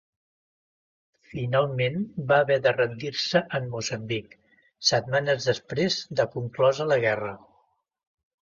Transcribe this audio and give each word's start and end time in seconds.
Finalment, 1.33 1.99
va 2.31 2.39
haver 2.45 2.57
de 2.67 2.73
rendir-se 2.79 3.43
en 3.59 3.69
Moçambic, 3.75 4.35
setmanes 4.93 5.49
després 5.53 6.01
de 6.23 6.29
conclosa 6.35 6.91
la 6.95 7.01
guerra. 7.09 7.39